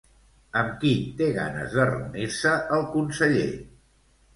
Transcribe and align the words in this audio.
Amb 0.61 0.71
qui 0.83 0.93
té 1.21 1.29
ganes 1.37 1.77
de 1.77 1.87
reunir-se 1.93 2.59
el 2.81 2.91
conseller? 2.99 3.51